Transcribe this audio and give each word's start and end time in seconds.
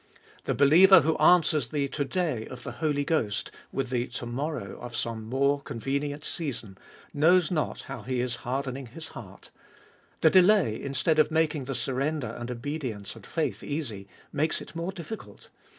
The 0.45 0.55
believer 0.55 1.01
who 1.01 1.15
answers 1.19 1.67
the 1.69 1.87
To 1.89 2.03
day 2.03 2.47
of 2.47 2.63
the 2.63 2.71
Holy 2.71 3.03
Ghost 3.03 3.51
with 3.71 3.91
the 3.91 4.07
To 4.07 4.25
morrow 4.25 4.79
of 4.79 4.95
some 4.95 5.25
more 5.29 5.61
convenient 5.61 6.23
season, 6.23 6.75
knows 7.13 7.51
not 7.51 7.81
how 7.81 8.01
he 8.01 8.19
is 8.19 8.37
hardening 8.37 8.87
his 8.87 9.09
heart; 9.09 9.51
the 10.21 10.31
delay, 10.31 10.81
instead 10.81 11.19
of 11.19 11.29
making 11.29 11.65
the 11.65 11.75
sur 11.75 11.93
render 11.93 12.29
and 12.31 12.49
obedience 12.49 13.15
and 13.15 13.27
faith 13.27 13.63
easy, 13.63 14.07
makes 14.33 14.59
it 14.59 14.75
more 14.75 14.91
difficult. 14.91 15.49